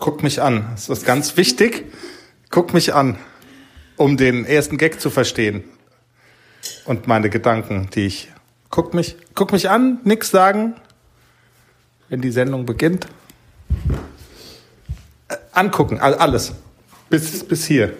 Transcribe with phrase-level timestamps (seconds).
[0.00, 0.66] Guck mich an.
[0.72, 1.84] Das ist ganz wichtig.
[2.48, 3.18] Guck mich an,
[3.96, 5.62] um den ersten Gag zu verstehen.
[6.86, 8.32] Und meine Gedanken, die ich.
[8.70, 10.76] Guck mich, guck mich an, nix sagen,
[12.08, 13.06] wenn die Sendung beginnt.
[15.28, 16.54] Äh, angucken, alles.
[17.10, 17.92] Bis, bis hier.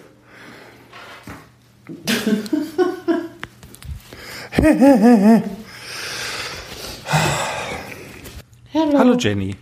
[8.73, 8.99] Hallo.
[8.99, 9.57] Hallo Jenny.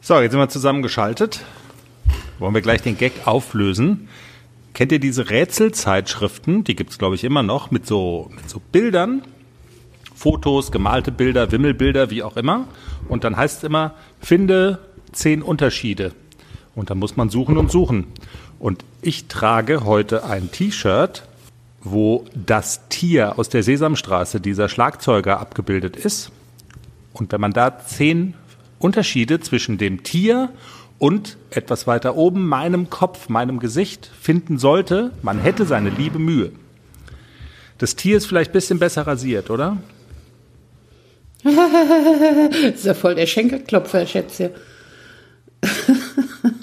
[0.00, 1.44] So, jetzt sind wir zusammengeschaltet.
[2.38, 4.08] Wollen wir gleich den Gag auflösen?
[4.74, 6.64] Kennt ihr diese Rätselzeitschriften?
[6.64, 9.22] Die gibt's glaube ich, immer noch mit so, mit so Bildern.
[10.14, 12.66] Fotos, gemalte Bilder, Wimmelbilder, wie auch immer.
[13.08, 14.78] Und dann heißt es immer, finde
[15.12, 16.12] zehn Unterschiede.
[16.74, 18.06] Und dann muss man suchen und suchen.
[18.58, 21.26] Und ich trage heute ein T-Shirt,
[21.82, 26.32] wo das Tier aus der Sesamstraße, dieser Schlagzeuger, abgebildet ist.
[27.12, 28.34] Und wenn man da zehn
[28.78, 30.50] Unterschiede zwischen dem Tier
[30.98, 36.52] und etwas weiter oben meinem Kopf, meinem Gesicht finden sollte, man hätte seine liebe Mühe.
[37.78, 39.76] Das Tier ist vielleicht ein bisschen besser rasiert, oder?
[41.42, 41.54] das
[42.74, 44.54] ist ja voll der Schenkelklopfer, Schätze.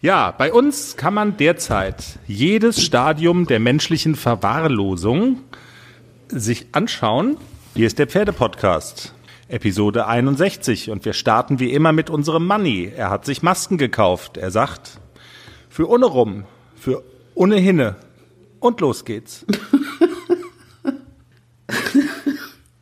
[0.00, 5.40] Ja, bei uns kann man derzeit jedes Stadium der menschlichen Verwahrlosung
[6.28, 7.36] sich anschauen.
[7.74, 9.12] Hier ist der Pferdepodcast,
[9.48, 12.92] Episode 61 und wir starten wie immer mit unserem Money.
[12.94, 14.36] Er hat sich Masken gekauft.
[14.36, 14.98] Er sagt,
[15.70, 17.02] für ohne rum, für
[17.34, 17.96] ohne hinne
[18.60, 19.46] und los geht's.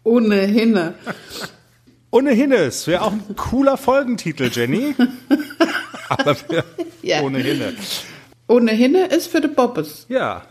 [0.03, 0.94] ohne hinne.
[2.11, 4.97] ohne hinne, wäre auch ein cooler Folgentitel, Jenny.
[6.09, 6.64] Aber für
[7.03, 7.20] ja.
[7.22, 7.75] ohne Hinne.
[8.48, 10.06] Ohne Hinne ist für die Bobbes.
[10.09, 10.42] Ja.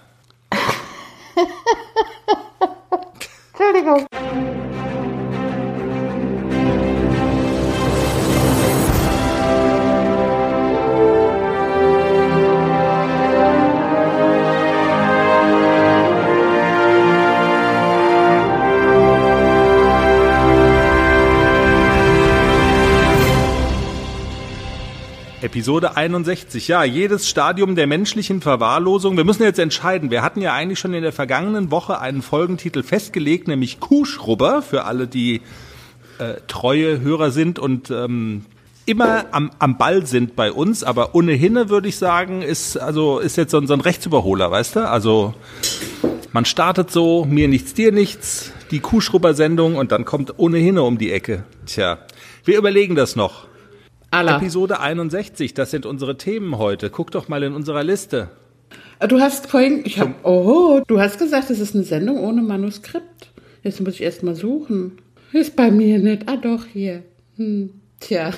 [3.53, 4.05] Entschuldigung.
[25.45, 26.67] Episode 61.
[26.67, 29.15] Ja, jedes Stadium der menschlichen Verwahrlosung.
[29.15, 30.09] Wir müssen jetzt entscheiden.
[30.09, 34.85] Wir hatten ja eigentlich schon in der vergangenen Woche einen Folgentitel festgelegt, nämlich Kuhschrubber, für
[34.85, 35.41] alle, die
[36.17, 38.45] äh, treue Hörer sind und ähm,
[38.87, 43.35] immer am, am Ball sind bei uns, aber ohnehin würde ich sagen, ist also ist
[43.35, 44.89] jetzt so ein, so ein Rechtsüberholer, weißt du?
[44.89, 45.35] Also
[46.31, 51.11] man startet so, mir nichts, dir nichts, die Kuhschrubber-Sendung und dann kommt ohnehin um die
[51.11, 51.43] Ecke.
[51.67, 51.99] Tja,
[52.45, 53.45] wir überlegen das noch.
[54.11, 54.37] Allah.
[54.37, 56.89] Episode 61, das sind unsere Themen heute.
[56.89, 58.29] Guck doch mal in unserer Liste.
[58.99, 62.41] Äh, du hast vorhin, ich habe, oh, du hast gesagt, es ist eine Sendung ohne
[62.41, 63.31] Manuskript.
[63.63, 64.99] Jetzt muss ich erst mal suchen.
[65.31, 66.29] Ist bei mir nicht.
[66.29, 67.03] Ah, doch, hier.
[67.35, 68.31] Hm, tja.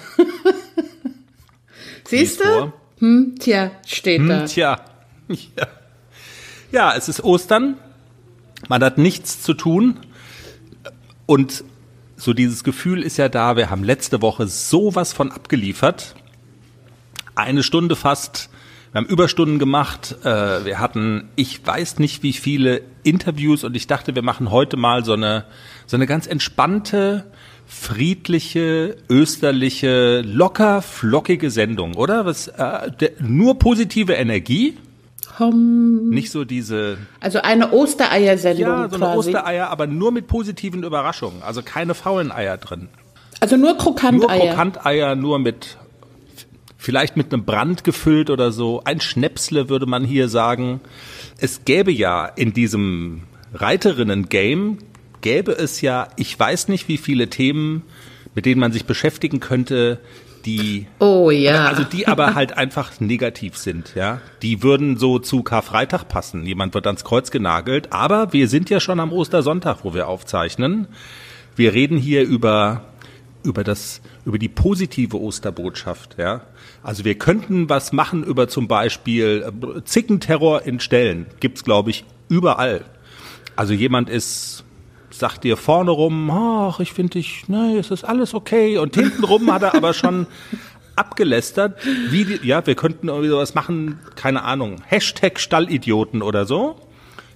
[2.08, 2.74] Siehst du?
[3.00, 4.46] Hm, tja, steht hm, da.
[4.46, 4.82] Tja.
[5.30, 5.68] Ja.
[6.72, 7.76] ja, es ist Ostern.
[8.70, 10.00] Man hat nichts zu tun.
[11.26, 11.66] Und
[12.18, 16.16] so dieses Gefühl ist ja da, wir haben letzte Woche sowas von abgeliefert.
[17.36, 18.50] Eine Stunde fast.
[18.92, 20.16] Wir haben Überstunden gemacht.
[20.24, 24.78] Äh, wir hatten, ich weiß nicht wie viele Interviews und ich dachte, wir machen heute
[24.78, 25.46] mal so eine,
[25.86, 27.32] so eine ganz entspannte,
[27.68, 32.26] friedliche, österliche, locker, flockige Sendung, oder?
[32.26, 34.76] Was, äh, der, nur positive Energie.
[35.40, 36.10] Hom.
[36.10, 36.98] Nicht so diese.
[37.20, 38.68] Also eine Ostereiersendung.
[38.68, 39.18] Ja, so eine quasi.
[39.18, 41.44] Ostereier, aber nur mit positiven Überraschungen.
[41.44, 42.90] Also keine faulen Eier drin.
[43.40, 44.38] Also nur Krokanteier.
[44.38, 45.78] Nur Krokanteier, nur mit
[46.78, 48.82] vielleicht mit einem Brand gefüllt oder so.
[48.86, 50.80] Ein Schnäpsle würde man hier sagen.
[51.40, 53.24] Es gäbe ja in diesem
[53.54, 54.78] Reiterinnen-Game,
[55.22, 57.84] gäbe es ja, ich weiß nicht wie viele Themen,
[58.36, 60.00] mit denen man sich beschäftigen könnte,
[60.48, 64.22] die, oh ja, also die aber halt einfach negativ sind, ja.
[64.42, 66.46] Die würden so zu Karfreitag passen.
[66.46, 67.92] Jemand wird ans Kreuz genagelt.
[67.92, 70.88] Aber wir sind ja schon am Ostersonntag, wo wir aufzeichnen.
[71.56, 72.86] Wir reden hier über
[73.44, 76.42] über das über die positive Osterbotschaft, ja.
[76.82, 81.28] Also wir könnten was machen über zum Beispiel äh, Zickenterror in Stellen.
[81.42, 82.86] Gibt's glaube ich überall.
[83.58, 84.64] Also jemand ist
[85.18, 88.78] sagt dir vorne rum, ach, ich finde dich, ne, es ist alles okay.
[88.78, 90.28] Und hinten rum hat er aber schon
[90.96, 91.80] abgelästert,
[92.10, 96.80] wie die, ja, wir könnten irgendwie sowas machen, keine Ahnung, Hashtag Stallidioten oder so.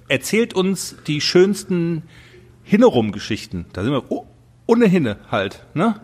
[0.07, 2.03] Erzählt uns die schönsten
[2.63, 3.65] Hinnerum-Geschichten.
[3.73, 4.25] Da sind wir oh,
[4.65, 6.01] ohne Hinne halt, ne?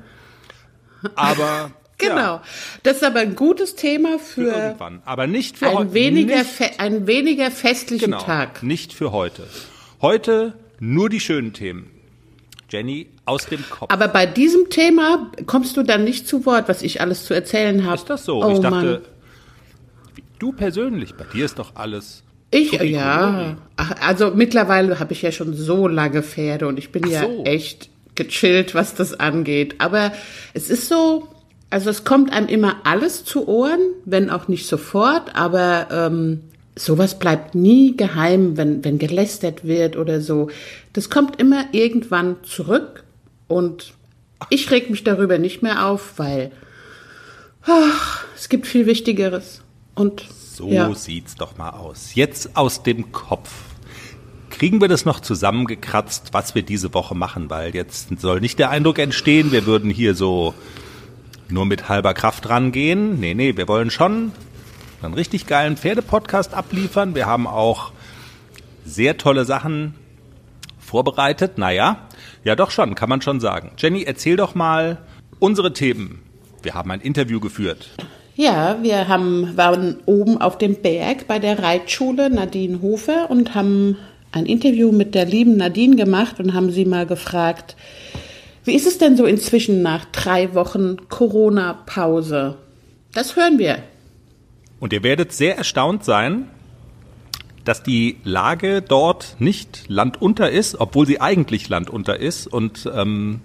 [1.15, 2.15] Aber Genau.
[2.15, 2.41] Ja.
[2.83, 6.79] Das ist aber ein gutes Thema für, für irgendwann, aber nicht für ein weniger nicht,
[6.79, 8.61] ein weniger festlichen genau, Tag.
[8.61, 9.47] Nicht für heute.
[10.01, 11.91] Heute nur die schönen Themen.
[12.69, 13.91] Jenny, aus dem Kopf.
[13.91, 17.85] Aber bei diesem Thema kommst du dann nicht zu Wort, was ich alles zu erzählen
[17.85, 17.95] habe.
[17.95, 18.43] Ist das so?
[18.43, 19.03] Oh, ich dachte,
[20.39, 22.23] Du persönlich, bei dir ist doch alles.
[22.51, 23.57] Ich, ja.
[23.75, 27.21] Ach, also mittlerweile habe ich ja schon so lange Pferde und ich bin Ach ja
[27.23, 27.43] so.
[27.43, 29.75] echt gechillt, was das angeht.
[29.79, 30.11] Aber
[30.53, 31.27] es ist so,
[31.69, 36.41] also es kommt einem immer alles zu Ohren, wenn auch nicht sofort, aber ähm,
[36.77, 40.49] sowas bleibt nie geheim, wenn, wenn gelästert wird oder so.
[40.93, 43.03] Das kommt immer irgendwann zurück
[43.47, 43.93] und
[44.49, 46.51] ich reg mich darüber nicht mehr auf, weil
[47.63, 49.61] ach, es gibt viel Wichtigeres.
[49.95, 50.93] Und So ja.
[50.93, 52.13] sieht's doch mal aus.
[52.15, 53.51] Jetzt aus dem Kopf.
[54.49, 57.49] Kriegen wir das noch zusammengekratzt, was wir diese Woche machen?
[57.49, 60.53] Weil jetzt soll nicht der Eindruck entstehen, wir würden hier so
[61.49, 63.19] nur mit halber Kraft rangehen.
[63.19, 64.31] Nee, nee, wir wollen schon
[65.01, 67.15] einen richtig geilen Pferdepodcast abliefern.
[67.15, 67.91] Wir haben auch
[68.85, 69.93] sehr tolle Sachen
[70.79, 71.57] vorbereitet.
[71.57, 72.07] Naja,
[72.43, 73.71] ja doch schon, kann man schon sagen.
[73.77, 74.97] Jenny, erzähl doch mal
[75.39, 76.23] unsere Themen.
[76.63, 77.89] Wir haben ein Interview geführt.
[78.35, 83.97] Ja, wir haben, waren oben auf dem Berg bei der Reitschule Nadine Hofer und haben
[84.31, 87.75] ein Interview mit der lieben Nadine gemacht und haben sie mal gefragt,
[88.63, 92.57] wie ist es denn so inzwischen nach drei Wochen Corona-Pause?
[93.13, 93.79] Das hören wir.
[94.79, 96.49] Und ihr werdet sehr erstaunt sein,
[97.65, 102.47] dass die Lage dort nicht landunter ist, obwohl sie eigentlich landunter ist.
[102.47, 103.41] Und ähm,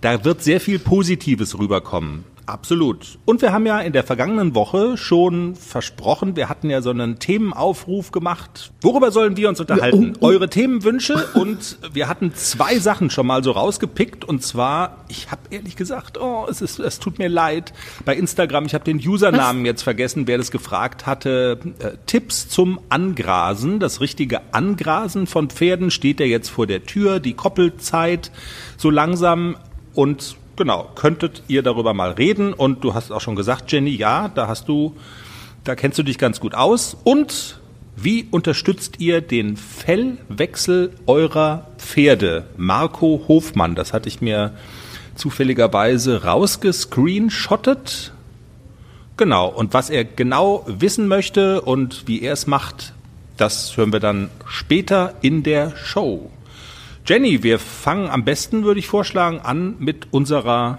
[0.00, 2.24] da wird sehr viel Positives rüberkommen.
[2.46, 3.18] Absolut.
[3.24, 7.18] Und wir haben ja in der vergangenen Woche schon versprochen, wir hatten ja so einen
[7.18, 8.72] Themenaufruf gemacht.
[8.80, 10.14] Worüber sollen wir uns unterhalten?
[10.20, 15.42] Eure Themenwünsche und wir hatten zwei Sachen schon mal so rausgepickt und zwar, ich habe
[15.50, 17.72] ehrlich gesagt, oh, es ist, es tut mir leid.
[18.04, 21.60] Bei Instagram, ich habe den Usernamen jetzt vergessen, wer das gefragt hatte.
[21.78, 27.20] Äh, Tipps zum Angrasen, das richtige Angrasen von Pferden steht ja jetzt vor der Tür,
[27.20, 28.32] die Koppelzeit
[28.76, 29.56] so langsam
[29.94, 34.28] und genau, könntet ihr darüber mal reden und du hast auch schon gesagt, Jenny, ja,
[34.28, 34.96] da hast du,
[35.64, 37.60] da kennst du dich ganz gut aus und
[37.96, 42.46] wie unterstützt ihr den Fellwechsel eurer Pferde?
[42.56, 44.54] Marco Hofmann, das hatte ich mir
[45.14, 48.12] zufälligerweise rausgescreenshottet.
[49.16, 52.94] Genau, und was er genau wissen möchte und wie er es macht,
[53.36, 56.30] das hören wir dann später in der Show.
[57.04, 60.78] Jenny, wir fangen am besten, würde ich vorschlagen, an mit unserer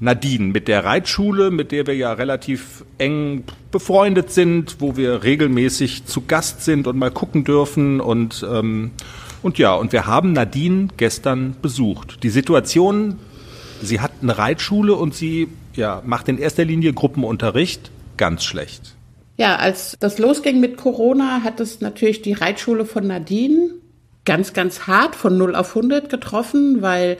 [0.00, 6.06] Nadine, mit der Reitschule, mit der wir ja relativ eng befreundet sind, wo wir regelmäßig
[6.06, 8.92] zu Gast sind und mal gucken dürfen und ähm,
[9.42, 12.22] und ja, und wir haben Nadine gestern besucht.
[12.22, 13.18] Die Situation,
[13.82, 18.96] sie hat eine Reitschule und sie ja, macht in erster Linie Gruppenunterricht, ganz schlecht.
[19.36, 23.70] Ja, als das losging mit Corona, hat es natürlich die Reitschule von Nadine
[24.26, 27.16] ganz, ganz hart von 0 auf 100 getroffen, weil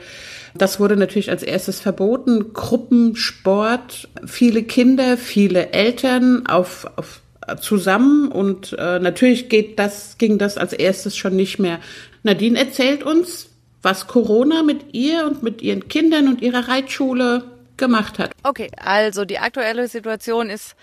[0.53, 2.53] das wurde natürlich als erstes verboten.
[2.53, 7.21] Gruppensport, viele Kinder, viele Eltern auf, auf
[7.61, 11.79] zusammen und äh, natürlich geht das, ging das als erstes schon nicht mehr.
[12.23, 13.49] Nadine erzählt uns,
[13.81, 17.43] was Corona mit ihr und mit ihren Kindern und ihrer Reitschule
[17.77, 18.31] gemacht hat.
[18.43, 20.75] Okay, also die aktuelle Situation ist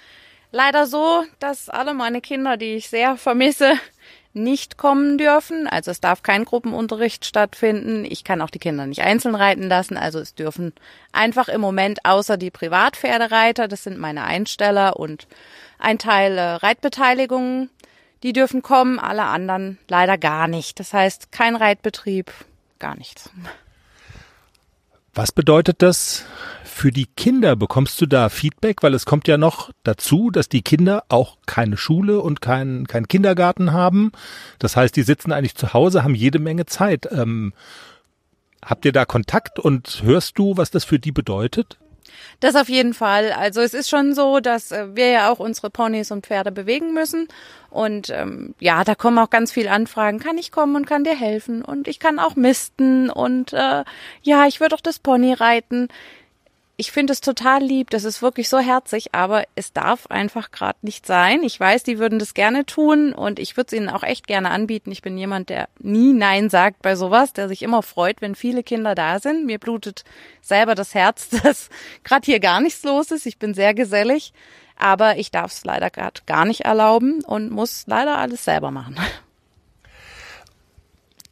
[0.52, 3.74] leider so, dass alle meine Kinder, die ich sehr vermisse,
[4.34, 5.66] nicht kommen dürfen.
[5.66, 8.04] Also es darf kein Gruppenunterricht stattfinden.
[8.04, 9.96] Ich kann auch die Kinder nicht einzeln reiten lassen.
[9.96, 10.72] Also es dürfen
[11.12, 15.28] einfach im Moment außer die Privatpferdereiter, das sind meine Einsteller und
[15.78, 17.70] ein Teil äh, Reitbeteiligungen,
[18.22, 20.80] die dürfen kommen, alle anderen leider gar nicht.
[20.80, 22.32] Das heißt, kein Reitbetrieb,
[22.78, 23.30] gar nichts.
[25.14, 26.24] Was bedeutet das
[26.74, 27.56] für die Kinder?
[27.56, 28.82] Bekommst du da Feedback?
[28.82, 33.06] Weil es kommt ja noch dazu, dass die Kinder auch keine Schule und keinen kein
[33.06, 34.10] Kindergarten haben.
[34.58, 37.08] Das heißt, die sitzen eigentlich zu Hause, haben jede Menge Zeit.
[37.12, 37.52] Ähm,
[38.64, 41.78] habt ihr da Kontakt und hörst du, was das für die bedeutet?
[42.40, 43.32] Das auf jeden Fall.
[43.32, 46.92] Also es ist schon so, dass äh, wir ja auch unsere Ponys und Pferde bewegen
[46.92, 47.28] müssen.
[47.70, 50.18] Und ähm, ja, da kommen auch ganz viele Anfragen.
[50.18, 51.62] Kann ich kommen und kann dir helfen?
[51.62, 53.10] Und ich kann auch misten.
[53.10, 53.84] Und äh,
[54.22, 55.88] ja, ich würde auch das Pony reiten.
[56.76, 60.78] Ich finde es total lieb, das ist wirklich so herzig, aber es darf einfach gerade
[60.82, 61.44] nicht sein.
[61.44, 64.50] Ich weiß, die würden das gerne tun und ich würde es ihnen auch echt gerne
[64.50, 64.90] anbieten.
[64.90, 68.64] Ich bin jemand, der nie Nein sagt bei sowas, der sich immer freut, wenn viele
[68.64, 69.46] Kinder da sind.
[69.46, 70.02] Mir blutet
[70.42, 71.68] selber das Herz, dass
[72.02, 73.26] gerade hier gar nichts los ist.
[73.26, 74.32] Ich bin sehr gesellig,
[74.76, 78.96] aber ich darf es leider gerade gar nicht erlauben und muss leider alles selber machen.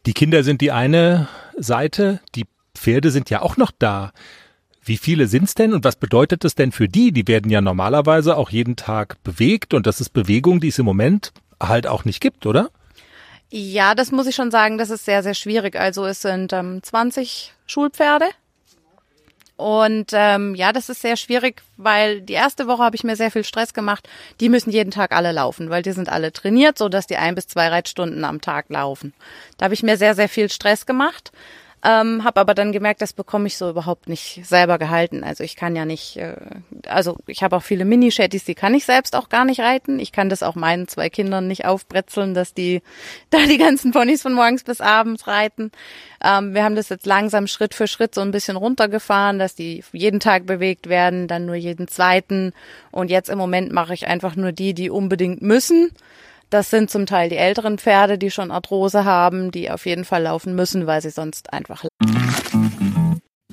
[0.05, 2.45] Die Kinder sind die eine Seite, die
[2.75, 4.11] Pferde sind ja auch noch da.
[4.85, 7.11] Wie viele sind's denn und was bedeutet das denn für die?
[7.11, 10.85] Die werden ja normalerweise auch jeden Tag bewegt und das ist Bewegung, die es im
[10.85, 12.69] Moment halt auch nicht gibt, oder?
[13.49, 15.75] Ja, das muss ich schon sagen, das ist sehr, sehr schwierig.
[15.75, 18.25] Also es sind ähm, 20 Schulpferde.
[19.55, 23.29] Und ähm, ja, das ist sehr schwierig, weil die erste Woche habe ich mir sehr
[23.29, 24.09] viel Stress gemacht.
[24.39, 27.35] Die müssen jeden Tag alle laufen, weil die sind alle trainiert, so dass die ein
[27.35, 29.13] bis zwei Reitstunden am Tag laufen.
[29.57, 31.31] Da habe ich mir sehr, sehr viel Stress gemacht.
[31.85, 35.25] Ähm, habe aber dann gemerkt, das bekomme ich so überhaupt nicht selber gehalten.
[35.25, 36.37] Also ich kann ja nicht, äh,
[36.87, 39.99] also ich habe auch viele Mini-Shetties, die kann ich selbst auch gar nicht reiten.
[39.99, 42.81] Ich kann das auch meinen zwei Kindern nicht aufbretzeln, dass die
[43.31, 45.71] da die ganzen Ponys von morgens bis abends reiten.
[46.23, 49.83] Ähm, wir haben das jetzt langsam Schritt für Schritt so ein bisschen runtergefahren, dass die
[49.91, 52.53] jeden Tag bewegt werden, dann nur jeden zweiten.
[52.91, 55.91] Und jetzt im Moment mache ich einfach nur die, die unbedingt müssen.
[56.53, 60.21] Das sind zum Teil die älteren Pferde, die schon Arthrose haben, die auf jeden Fall
[60.21, 61.83] laufen müssen, weil sie sonst einfach.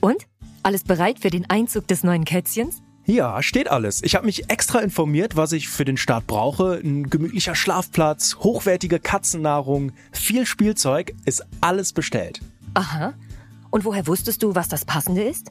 [0.02, 0.26] Und?
[0.62, 2.82] Alles bereit für den Einzug des neuen Kätzchens?
[3.06, 4.02] Ja, steht alles.
[4.02, 6.74] Ich habe mich extra informiert, was ich für den Start brauche.
[6.84, 12.42] Ein gemütlicher Schlafplatz, hochwertige Katzennahrung, viel Spielzeug, ist alles bestellt.
[12.74, 13.14] Aha.
[13.70, 15.50] Und woher wusstest du, was das Passende ist?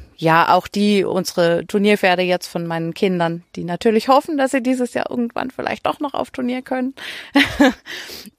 [0.21, 4.93] ja, auch die, unsere Turnierpferde jetzt von meinen Kindern, die natürlich hoffen, dass sie dieses
[4.93, 6.93] Jahr irgendwann vielleicht doch noch auf Turnier können.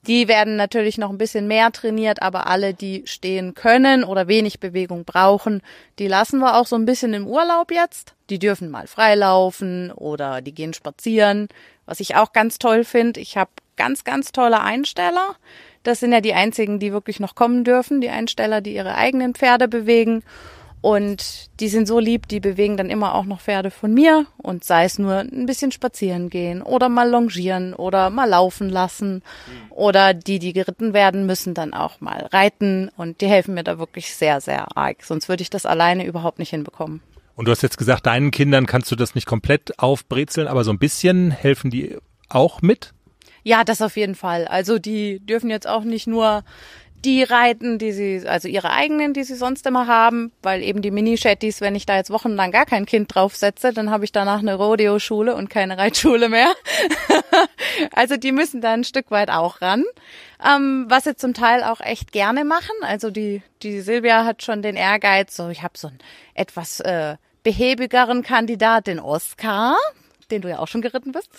[0.06, 4.60] die werden natürlich noch ein bisschen mehr trainiert, aber alle, die stehen können oder wenig
[4.60, 5.60] Bewegung brauchen,
[5.98, 8.14] die lassen wir auch so ein bisschen im Urlaub jetzt.
[8.30, 11.48] Die dürfen mal freilaufen oder die gehen spazieren.
[11.84, 15.34] Was ich auch ganz toll finde, ich habe ganz, ganz tolle Einsteller.
[15.82, 19.34] Das sind ja die einzigen, die wirklich noch kommen dürfen, die Einsteller, die ihre eigenen
[19.34, 20.22] Pferde bewegen.
[20.82, 24.64] Und die sind so lieb, die bewegen dann immer auch noch Pferde von mir und
[24.64, 29.22] sei es nur ein bisschen spazieren gehen oder mal longieren oder mal laufen lassen
[29.70, 33.78] oder die, die geritten werden, müssen dann auch mal reiten und die helfen mir da
[33.78, 35.04] wirklich sehr, sehr arg.
[35.04, 37.00] Sonst würde ich das alleine überhaupt nicht hinbekommen.
[37.36, 40.72] Und du hast jetzt gesagt, deinen Kindern kannst du das nicht komplett aufbrezeln, aber so
[40.72, 41.96] ein bisschen helfen die
[42.28, 42.92] auch mit?
[43.44, 44.46] Ja, das auf jeden Fall.
[44.46, 46.44] Also die dürfen jetzt auch nicht nur
[47.04, 50.90] die reiten, die sie, also ihre eigenen, die sie sonst immer haben, weil eben die
[50.90, 54.54] Mini-Shetties, wenn ich da jetzt wochenlang gar kein Kind draufsetze, dann habe ich danach eine
[54.54, 56.52] Rodeo-Schule und keine Reitschule mehr.
[57.92, 59.84] also die müssen da ein Stück weit auch ran.
[60.44, 62.74] Ähm, was sie zum Teil auch echt gerne machen.
[62.82, 65.98] Also die, die Silvia hat schon den Ehrgeiz, so ich habe so einen
[66.34, 69.76] etwas äh, behäbigeren Kandidat, den Oscar
[70.32, 71.30] den du ja auch schon geritten bist.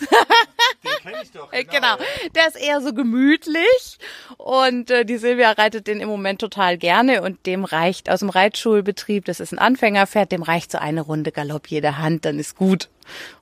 [0.84, 1.50] Den kenne ich doch.
[1.50, 1.70] Genau.
[1.70, 1.96] genau.
[2.34, 3.98] Der ist eher so gemütlich
[4.36, 8.28] und äh, die Silvia reitet den im Moment total gerne und dem reicht aus dem
[8.28, 12.56] Reitschulbetrieb, das ist ein Anfängerpferd, dem reicht so eine Runde Galopp jede Hand, dann ist
[12.56, 12.90] gut.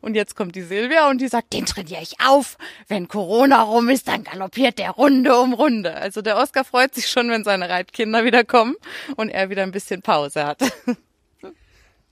[0.00, 2.58] Und jetzt kommt die Silvia und die sagt, den trainiere ich auf.
[2.88, 5.94] Wenn Corona rum ist, dann galoppiert der Runde um Runde.
[5.94, 8.76] Also der Oscar freut sich schon, wenn seine Reitkinder wieder kommen
[9.16, 10.60] und er wieder ein bisschen Pause hat.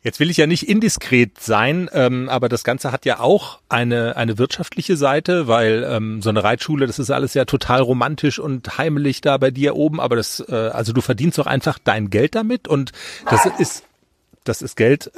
[0.02, 4.16] Jetzt will ich ja nicht indiskret sein, ähm, aber das Ganze hat ja auch eine,
[4.16, 8.78] eine wirtschaftliche Seite, weil ähm, so eine Reitschule, das ist alles ja total romantisch und
[8.78, 12.34] heimelig da bei dir oben, aber das, äh, also du verdienst doch einfach dein Geld
[12.34, 12.92] damit und
[13.28, 13.84] das ist,
[14.44, 15.12] das ist Geld,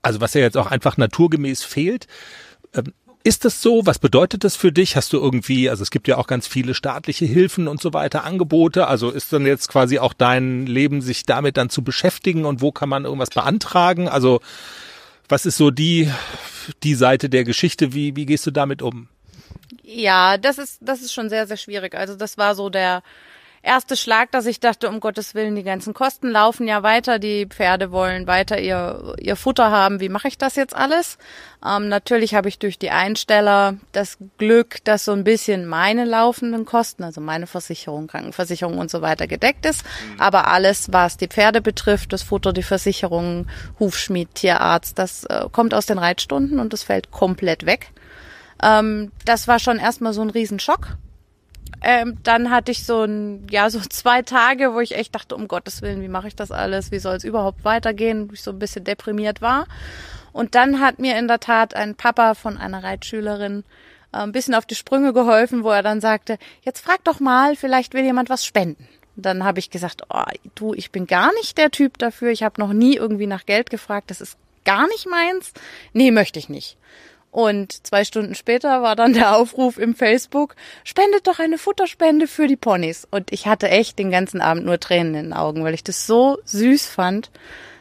[0.00, 2.06] also was ja jetzt auch einfach naturgemäß fehlt.
[2.74, 3.86] Ähm, ist das so?
[3.86, 4.96] Was bedeutet das für dich?
[4.96, 8.22] Hast du irgendwie, also es gibt ja auch ganz viele staatliche Hilfen und so weiter,
[8.24, 8.86] Angebote.
[8.86, 12.70] Also ist dann jetzt quasi auch dein Leben, sich damit dann zu beschäftigen und wo
[12.70, 14.08] kann man irgendwas beantragen?
[14.08, 14.40] Also
[15.26, 16.12] was ist so die,
[16.82, 17.94] die Seite der Geschichte?
[17.94, 19.08] Wie, wie gehst du damit um?
[19.82, 21.94] Ja, das ist, das ist schon sehr, sehr schwierig.
[21.94, 23.02] Also das war so der,
[23.64, 27.46] erste Schlag, dass ich dachte, um Gottes Willen, die ganzen Kosten laufen ja weiter, die
[27.46, 30.00] Pferde wollen weiter ihr, ihr Futter haben.
[30.00, 31.18] Wie mache ich das jetzt alles?
[31.66, 36.66] Ähm, natürlich habe ich durch die Einsteller das Glück, dass so ein bisschen meine laufenden
[36.66, 39.84] Kosten, also meine Versicherung, Krankenversicherung und so weiter gedeckt ist.
[39.84, 40.20] Mhm.
[40.20, 43.46] Aber alles, was die Pferde betrifft, das Futter, die Versicherung,
[43.80, 47.90] Hufschmied, Tierarzt, das äh, kommt aus den Reitstunden und das fällt komplett weg.
[48.62, 50.96] Ähm, das war schon erstmal so ein Riesenschock
[51.82, 55.48] ähm, dann hatte ich so ein, ja, so zwei Tage, wo ich echt dachte, um
[55.48, 56.90] Gottes Willen, wie mache ich das alles?
[56.90, 58.28] Wie soll es überhaupt weitergehen?
[58.28, 59.66] Wo ich so ein bisschen deprimiert war.
[60.32, 63.64] Und dann hat mir in der Tat ein Papa von einer Reitschülerin
[64.12, 67.56] äh, ein bisschen auf die Sprünge geholfen, wo er dann sagte, jetzt frag doch mal,
[67.56, 68.88] vielleicht will jemand was spenden.
[69.16, 70.24] Dann habe ich gesagt, oh,
[70.56, 72.30] du, ich bin gar nicht der Typ dafür.
[72.30, 74.10] Ich habe noch nie irgendwie nach Geld gefragt.
[74.10, 75.52] Das ist gar nicht meins.
[75.92, 76.76] Nee, möchte ich nicht.
[77.34, 82.46] Und zwei Stunden später war dann der Aufruf im Facebook, spendet doch eine Futterspende für
[82.46, 83.08] die Ponys.
[83.10, 86.06] Und ich hatte echt den ganzen Abend nur Tränen in den Augen, weil ich das
[86.06, 87.32] so süß fand,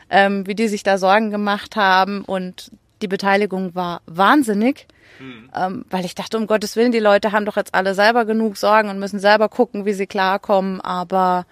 [0.10, 2.26] ähm, wie die sich da Sorgen gemacht haben.
[2.26, 2.72] Und
[3.04, 4.88] die Beteiligung war wahnsinnig,
[5.20, 5.52] mhm.
[5.56, 8.58] ähm, weil ich dachte, um Gottes Willen, die Leute haben doch jetzt alle selber genug
[8.58, 10.82] Sorgen und müssen selber gucken, wie sie klarkommen.
[10.82, 11.46] Aber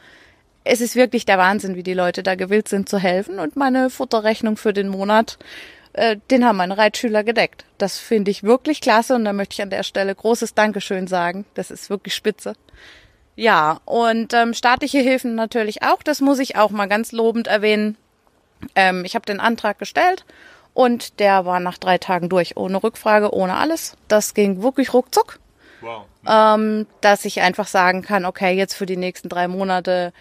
[0.64, 3.38] es ist wirklich der Wahnsinn, wie die Leute da gewillt sind zu helfen.
[3.38, 5.38] Und meine Futterrechnung für den Monat
[5.94, 7.66] äh, den haben meine Reitschüler gedeckt.
[7.78, 11.46] Das finde ich wirklich klasse und da möchte ich an der Stelle großes Dankeschön sagen.
[11.54, 12.54] Das ist wirklich spitze.
[13.36, 16.04] Ja, und ähm, staatliche Hilfen natürlich auch.
[16.04, 17.98] Das muss ich auch mal ganz lobend erwähnen.
[18.76, 20.26] Ähm, ich habe den Antrag gestellt
[20.74, 23.96] und der war nach drei Tagen durch, ohne Rückfrage, ohne alles.
[24.08, 25.40] Das ging wirklich ruckzuck.
[25.82, 26.06] Wow.
[26.28, 30.14] Ähm, dass ich einfach sagen kann, okay, jetzt für die nächsten drei Monate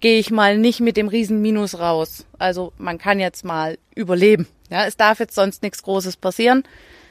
[0.00, 2.26] gehe ich mal nicht mit dem riesen Minus raus.
[2.38, 4.46] Also man kann jetzt mal überleben.
[4.70, 6.64] Ja, es darf jetzt sonst nichts Großes passieren.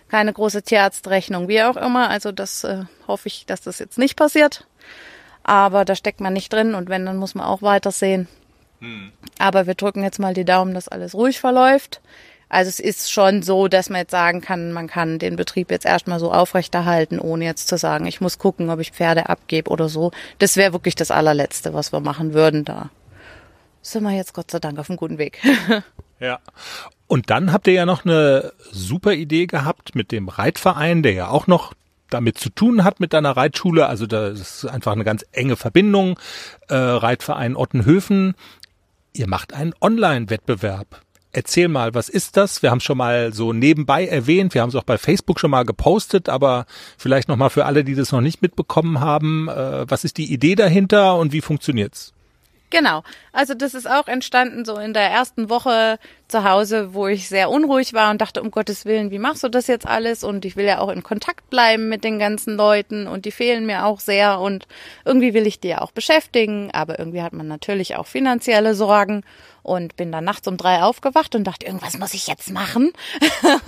[0.10, 2.10] Keine große Tierarztrechnung, wie auch immer.
[2.10, 4.65] Also das äh, hoffe ich, dass das jetzt nicht passiert.
[5.44, 8.27] Aber da steckt man nicht drin und wenn, dann muss man auch weitersehen.
[8.79, 9.12] Hm.
[9.39, 12.01] Aber wir drücken jetzt mal die Daumen, dass alles ruhig verläuft.
[12.50, 15.86] Also es ist schon so, dass man jetzt sagen kann, man kann den Betrieb jetzt
[15.86, 19.89] erstmal so aufrechterhalten, ohne jetzt zu sagen, ich muss gucken, ob ich Pferde abgebe oder
[19.89, 20.12] so.
[20.39, 22.89] Das wäre wirklich das allerletzte, was wir machen würden da.
[23.82, 25.39] Sind wir jetzt Gott sei Dank auf einem guten Weg.
[26.20, 26.39] Ja.
[27.06, 31.27] Und dann habt ihr ja noch eine super Idee gehabt mit dem Reitverein, der ja
[31.30, 31.74] auch noch
[32.10, 33.88] damit zu tun hat mit deiner Reitschule.
[33.88, 36.20] Also das ist einfach eine ganz enge Verbindung.
[36.70, 38.34] Äh, Reitverein Ottenhöfen.
[39.13, 41.01] Ihr macht einen Online-Wettbewerb.
[41.38, 42.63] Erzähl mal, was ist das?
[42.63, 45.65] Wir haben schon mal so nebenbei erwähnt, wir haben es auch bei Facebook schon mal
[45.65, 46.65] gepostet, aber
[46.97, 50.34] vielleicht noch mal für alle, die das noch nicht mitbekommen haben, äh, was ist die
[50.34, 52.15] Idee dahinter und wie funktioniert's?
[52.69, 53.03] Genau.
[53.32, 57.49] Also das ist auch entstanden so in der ersten Woche zu Hause, wo ich sehr
[57.49, 60.25] unruhig war und dachte, um Gottes Willen, wie machst du das jetzt alles?
[60.25, 63.65] Und ich will ja auch in Kontakt bleiben mit den ganzen Leuten und die fehlen
[63.65, 64.67] mir auch sehr und
[65.06, 69.23] irgendwie will ich die ja auch beschäftigen, aber irgendwie hat man natürlich auch finanzielle Sorgen
[69.63, 72.91] und bin dann nachts um drei aufgewacht und dachte, irgendwas muss ich jetzt machen.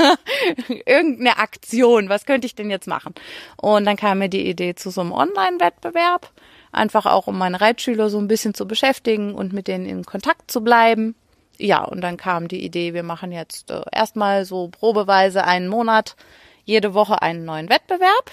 [0.85, 3.13] Irgendeine Aktion, was könnte ich denn jetzt machen?
[3.57, 6.31] Und dann kam mir die Idee zu so einem Online-Wettbewerb
[6.71, 10.51] einfach auch um meine Reitschüler so ein bisschen zu beschäftigen und mit denen in Kontakt
[10.51, 11.15] zu bleiben.
[11.57, 16.15] Ja, und dann kam die Idee, wir machen jetzt äh, erstmal so probeweise einen Monat,
[16.63, 18.31] jede Woche einen neuen Wettbewerb.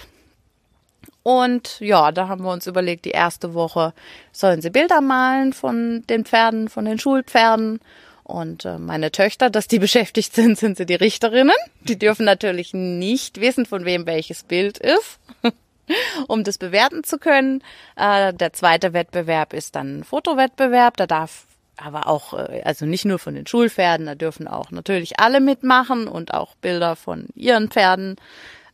[1.25, 3.92] Und ja, da haben wir uns überlegt, die erste Woche
[4.31, 7.81] sollen sie Bilder malen von den Pferden, von den Schulpferden.
[8.22, 11.57] Und äh, meine Töchter, dass die beschäftigt sind, sind sie die Richterinnen.
[11.83, 15.18] Die dürfen natürlich nicht wissen, von wem welches Bild ist.
[16.29, 17.62] um das bewerten zu können.
[17.96, 20.96] Äh, der zweite Wettbewerb ist dann ein Fotowettbewerb.
[20.96, 21.46] Da darf
[21.77, 26.09] aber auch, äh, also nicht nur von den Schulpferden, da dürfen auch natürlich alle mitmachen
[26.09, 28.16] und auch Bilder von ihren Pferden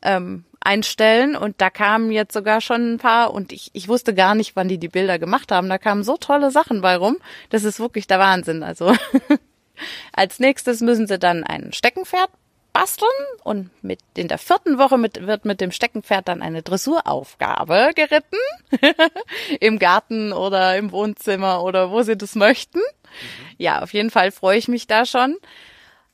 [0.02, 1.36] ähm, einstellen.
[1.36, 4.68] Und da kamen jetzt sogar schon ein paar und ich, ich wusste gar nicht, wann
[4.68, 5.68] die die Bilder gemacht haben.
[5.68, 7.16] Da kamen so tolle Sachen bei rum.
[7.50, 8.62] Das ist wirklich der Wahnsinn.
[8.62, 8.94] Also
[10.12, 12.30] als nächstes müssen sie dann ein Steckenpferd
[12.72, 13.10] basteln
[13.44, 18.38] und mit in der vierten Woche mit, wird mit dem Steckenpferd dann eine Dressuraufgabe geritten
[19.60, 22.78] im Garten oder im Wohnzimmer oder wo sie das möchten.
[22.78, 23.56] Mhm.
[23.58, 25.36] Ja, auf jeden Fall freue ich mich da schon.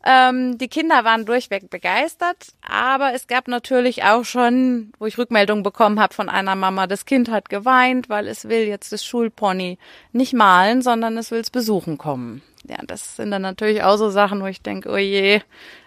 [0.05, 5.65] Ähm, die Kinder waren durchweg begeistert, aber es gab natürlich auch schon, wo ich Rückmeldungen
[5.65, 9.77] bekommen habe von einer Mama, das Kind hat geweint, weil es will jetzt das Schulpony
[10.13, 12.43] nicht malen, sondern es will es besuchen kommen.
[12.69, 15.41] Ja, das sind dann natürlich auch so Sachen, wo ich denke, oh je,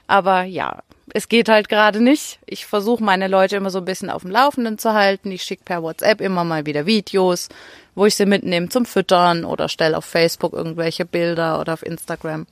[0.08, 2.39] aber ja, es geht halt gerade nicht.
[2.45, 5.32] Ich versuche meine Leute immer so ein bisschen auf dem Laufenden zu halten.
[5.32, 7.50] Ich schicke per WhatsApp immer mal wieder Videos,
[7.95, 12.45] wo ich sie mitnehme zum Füttern oder stelle auf Facebook irgendwelche Bilder oder auf Instagram.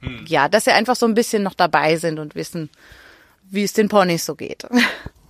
[0.00, 0.24] Hm.
[0.26, 2.70] Ja, dass sie einfach so ein bisschen noch dabei sind und wissen,
[3.50, 4.66] wie es den Ponys so geht.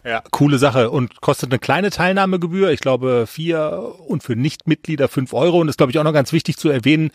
[0.04, 2.70] Ja, coole Sache und kostet eine kleine Teilnahmegebühr.
[2.70, 5.60] Ich glaube vier und für Nichtmitglieder fünf Euro.
[5.60, 7.10] Und das ist, glaube ich, auch noch ganz wichtig zu erwähnen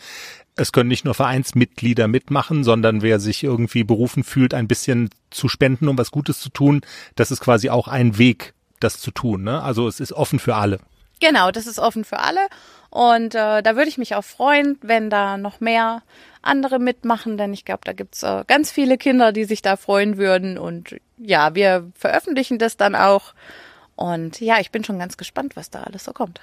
[0.56, 5.48] es können nicht nur Vereinsmitglieder mitmachen, sondern wer sich irgendwie berufen fühlt, ein bisschen zu
[5.48, 6.82] spenden, um was Gutes zu tun,
[7.16, 9.42] das ist quasi auch ein Weg, das zu tun.
[9.42, 9.62] Ne?
[9.62, 10.78] Also es ist offen für alle.
[11.20, 12.40] Genau, das ist offen für alle.
[12.90, 16.02] Und äh, da würde ich mich auch freuen, wenn da noch mehr
[16.46, 20.16] andere mitmachen, denn ich glaube, da gibt's äh, ganz viele Kinder, die sich da freuen
[20.18, 20.58] würden.
[20.58, 23.34] Und ja, wir veröffentlichen das dann auch
[23.96, 26.40] Und ja, ich bin schon ganz gespannt, was da alles so kommt.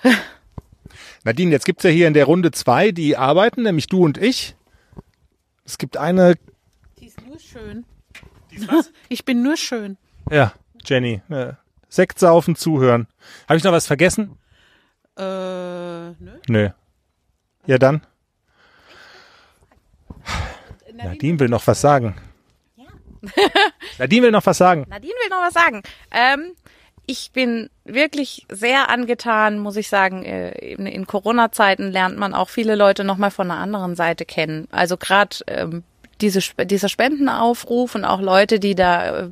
[1.24, 4.56] Nadine, jetzt gibt's ja hier in der Runde zwei, die arbeiten, nämlich du und ich.
[5.66, 6.36] Es gibt eine.
[7.00, 7.86] Die ist nur schön.
[8.52, 8.92] Die ist was?
[9.10, 9.98] Ich bin nur schön.
[10.30, 10.54] Ja,
[10.86, 11.22] Jenny.
[11.30, 11.54] Äh,
[11.90, 13.08] Sekt saufen, zuhören.
[13.50, 14.38] Habe ich noch was vergessen?
[15.18, 16.40] Äh, nö.
[16.48, 16.70] Nö.
[17.68, 18.02] Ja, dann.
[21.04, 22.16] Nadine will noch was sagen.
[24.00, 24.86] Nadine will noch was sagen.
[24.90, 25.84] Nadine will noch was sagen.
[26.12, 26.54] Ähm,
[27.06, 30.24] ich bin wirklich sehr angetan, muss ich sagen.
[30.24, 34.68] äh, In, in Corona-Zeiten lernt man auch viele Leute nochmal von einer anderen Seite kennen.
[34.72, 35.84] Also gerade ähm,
[36.22, 39.30] diese, dieser Spendenaufruf und auch Leute, die da äh,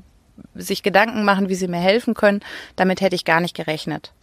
[0.56, 2.42] sich Gedanken machen, wie sie mir helfen können,
[2.76, 4.14] damit hätte ich gar nicht gerechnet.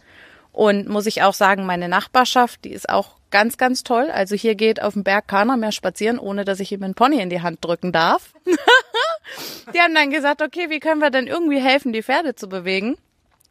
[0.51, 4.09] Und muss ich auch sagen, meine Nachbarschaft, die ist auch ganz, ganz toll.
[4.11, 7.21] Also hier geht auf dem Berg keiner mehr spazieren, ohne dass ich ihm einen Pony
[7.21, 8.33] in die Hand drücken darf.
[9.73, 12.97] die haben dann gesagt, okay, wie können wir denn irgendwie helfen, die Pferde zu bewegen?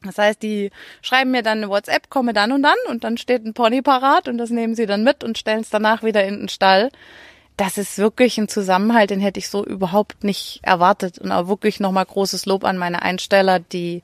[0.02, 0.70] Das heißt, die
[1.02, 4.28] schreiben mir dann eine WhatsApp, komme dann und dann und dann steht ein Pony parat
[4.28, 6.90] und das nehmen sie dann mit und stellen es danach wieder in den Stall.
[7.56, 11.18] Das ist wirklich ein Zusammenhalt, den hätte ich so überhaupt nicht erwartet.
[11.18, 14.02] Und auch wirklich nochmal großes Lob an meine Einsteller, die,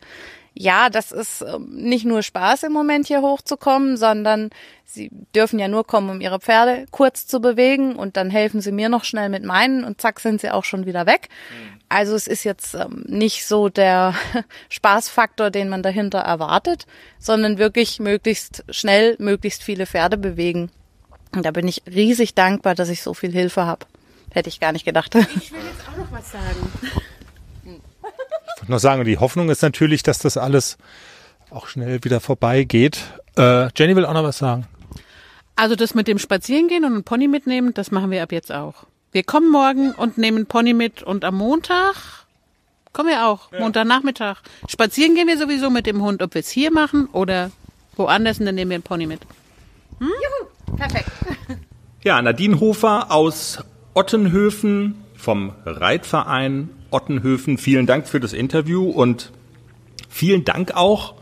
[0.54, 4.50] ja, das ist ähm, nicht nur Spaß im Moment hier hochzukommen, sondern
[4.84, 8.72] sie dürfen ja nur kommen, um ihre Pferde kurz zu bewegen und dann helfen sie
[8.72, 11.28] mir noch schnell mit meinen und zack sind sie auch schon wieder weg.
[11.88, 14.14] Also es ist jetzt ähm, nicht so der
[14.68, 16.86] Spaßfaktor, den man dahinter erwartet,
[17.18, 20.70] sondern wirklich möglichst schnell, möglichst viele Pferde bewegen.
[21.34, 23.86] Und da bin ich riesig dankbar, dass ich so viel Hilfe habe.
[24.30, 25.14] Hätte ich gar nicht gedacht.
[25.14, 26.72] Ich will jetzt auch noch was sagen.
[28.68, 30.78] Noch sagen, die Hoffnung ist natürlich, dass das alles
[31.50, 33.00] auch schnell wieder vorbeigeht.
[33.36, 34.66] Äh, Jenny will auch noch was sagen.
[35.56, 38.86] Also das mit dem Spazierengehen und einen Pony mitnehmen, das machen wir ab jetzt auch.
[39.12, 41.94] Wir kommen morgen und nehmen einen Pony mit und am Montag
[42.92, 43.52] kommen wir auch.
[43.52, 44.38] Montagnachmittag.
[44.68, 47.50] Spazieren gehen wir sowieso mit dem Hund, ob wir es hier machen oder
[47.96, 49.20] woanders und dann nehmen wir einen Pony mit.
[50.76, 51.10] Perfekt.
[52.02, 53.58] Ja, Nadine Hofer aus
[53.94, 57.58] Ottenhöfen vom Reitverein Ottenhöfen.
[57.58, 59.30] Vielen Dank für das Interview und
[60.08, 61.14] vielen Dank auch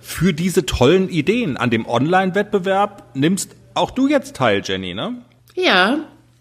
[0.00, 1.56] für diese tollen Ideen.
[1.56, 5.22] An dem Online-Wettbewerb nimmst auch du jetzt teil, Jenny, ne?
[5.54, 5.98] Ja,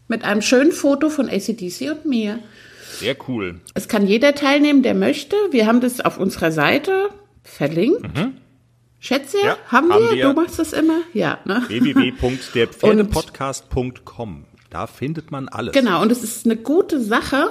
[0.07, 2.39] mit einem schönen Foto von ACDC und mir.
[2.99, 3.59] Sehr cool.
[3.73, 5.35] Es kann jeder teilnehmen, der möchte.
[5.51, 7.09] Wir haben das auf unserer Seite
[7.43, 8.01] verlinkt.
[8.99, 10.15] Schätze, Ja, haben, haben wir?
[10.15, 10.27] wir.
[10.29, 11.01] Du machst das immer?
[11.13, 11.63] Ja, ne?
[11.67, 14.45] www.derpferdepodcast.com.
[14.69, 15.73] Da findet man alles.
[15.73, 17.49] Genau, und es ist eine gute Sache.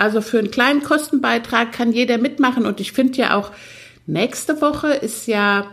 [0.00, 2.64] Also für einen kleinen Kostenbeitrag kann jeder mitmachen.
[2.64, 3.50] Und ich finde ja auch,
[4.06, 5.66] nächste Woche ist ja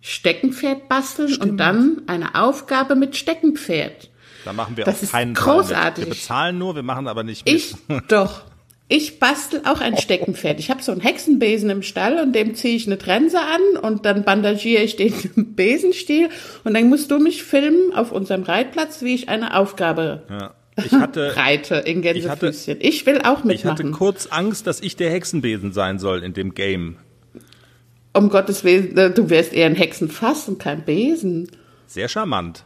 [0.00, 4.10] Steckenpferd basteln und dann eine Aufgabe mit Steckenpferd.
[4.44, 5.74] Da machen wir Das auf ist keinen großartig.
[5.74, 6.06] Fall mit.
[6.06, 7.54] Wir bezahlen nur, wir machen aber nicht mit.
[7.54, 7.74] Ich
[8.08, 8.42] doch.
[8.90, 10.58] Ich bastel auch ein Steckenpferd.
[10.58, 14.06] Ich habe so einen Hexenbesen im Stall und dem ziehe ich eine Trense an und
[14.06, 15.12] dann bandagiere ich den
[15.54, 16.30] Besenstiel
[16.64, 20.54] und dann musst du mich filmen auf unserem Reitplatz, wie ich eine Aufgabe Ja.
[20.84, 22.78] Ich hatte, reite in Gänsefüßchen.
[22.80, 23.92] Ich, will auch ich hatte mitmachen.
[23.92, 26.96] kurz Angst, dass ich der Hexenbesen sein soll in dem Game.
[28.14, 31.50] um Gottes Willen, äh, du wärst eher ein Hexenfass und kein Besen.
[31.86, 32.64] Sehr charmant.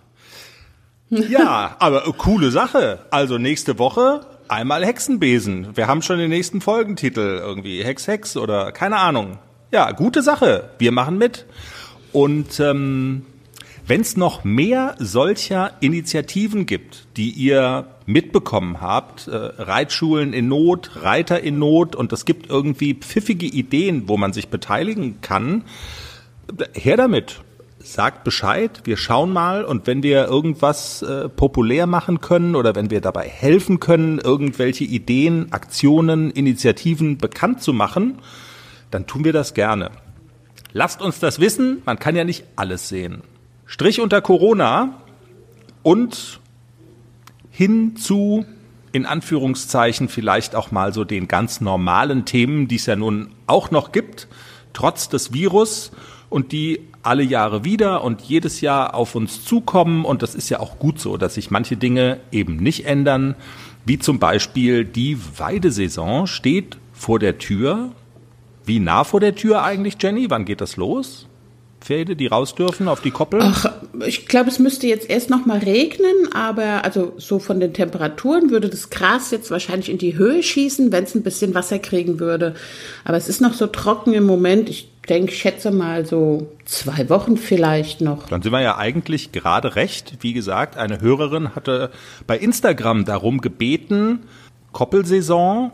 [1.11, 3.01] Ja, aber äh, coole Sache.
[3.11, 5.77] Also nächste Woche einmal Hexenbesen.
[5.77, 7.85] Wir haben schon den nächsten Folgentitel irgendwie.
[7.85, 9.39] Hex, Hex oder keine Ahnung.
[9.73, 10.71] Ja, gute Sache.
[10.79, 11.47] Wir machen mit.
[12.13, 13.25] Und ähm,
[13.87, 21.03] wenn es noch mehr solcher Initiativen gibt, die ihr mitbekommen habt, äh, Reitschulen in Not,
[21.03, 25.65] Reiter in Not und es gibt irgendwie pfiffige Ideen, wo man sich beteiligen kann,
[26.75, 27.41] her damit.
[27.85, 32.91] Sagt Bescheid, wir schauen mal und wenn wir irgendwas äh, populär machen können oder wenn
[32.91, 38.19] wir dabei helfen können, irgendwelche Ideen, Aktionen, Initiativen bekannt zu machen,
[38.93, 39.91] dann tun wir das gerne.
[40.73, 43.23] Lasst uns das wissen, man kann ja nicht alles sehen.
[43.67, 45.03] Strich unter Corona
[45.83, 46.41] und
[47.53, 48.45] hin zu,
[48.91, 53.71] in Anführungszeichen, vielleicht auch mal so den ganz normalen Themen, die es ja nun auch
[53.71, 54.27] noch gibt,
[54.73, 55.93] trotz des Virus
[56.31, 60.05] und die alle Jahre wieder und jedes Jahr auf uns zukommen.
[60.05, 63.35] Und das ist ja auch gut so, dass sich manche Dinge eben nicht ändern,
[63.85, 67.93] wie zum Beispiel die Weidesaison steht vor der Tür.
[68.65, 70.31] Wie nah vor der Tür eigentlich, Jenny?
[70.31, 71.29] Wann geht das los?
[71.83, 73.41] Pferde, die raus dürfen auf die Koppel?
[73.43, 73.67] Ach,
[74.07, 78.51] ich glaube, es müsste jetzt erst noch mal regnen, aber also so von den Temperaturen
[78.51, 82.21] würde das Gras jetzt wahrscheinlich in die Höhe schießen, wenn es ein bisschen Wasser kriegen
[82.21, 82.55] würde.
[83.05, 84.69] Aber es ist noch so trocken im Moment.
[84.69, 88.29] Ich denke, ich schätze mal so zwei Wochen vielleicht noch.
[88.29, 90.19] Dann sind wir ja eigentlich gerade recht.
[90.21, 91.91] Wie gesagt, eine Hörerin hatte
[92.27, 94.21] bei Instagram darum gebeten,
[94.73, 95.73] Koppelsaison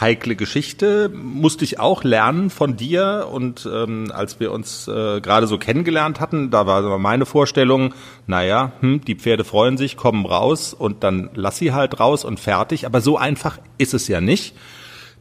[0.00, 3.28] heikle Geschichte, musste ich auch lernen von dir.
[3.30, 7.94] Und ähm, als wir uns äh, gerade so kennengelernt hatten, da war meine Vorstellung,
[8.26, 12.40] naja, hm, die Pferde freuen sich, kommen raus und dann lass sie halt raus und
[12.40, 12.86] fertig.
[12.86, 14.54] Aber so einfach ist es ja nicht.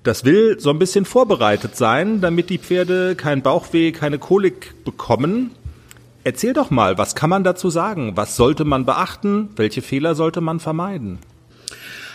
[0.03, 5.51] Das will so ein bisschen vorbereitet sein, damit die Pferde kein Bauchweh, keine Kolik bekommen.
[6.25, 8.15] Erzähl doch mal, was kann man dazu sagen?
[8.15, 9.49] Was sollte man beachten?
[9.55, 11.19] Welche Fehler sollte man vermeiden?